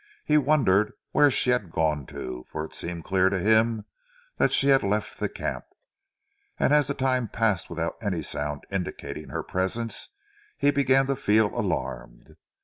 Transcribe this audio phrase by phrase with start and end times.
[0.25, 3.85] He wondered where she had gone to, for it seemed clear to him
[4.37, 5.65] that she had left the camp,
[6.57, 10.09] and as the time passed without any sound indicating her presence
[10.57, 12.35] he began to feel alarmed.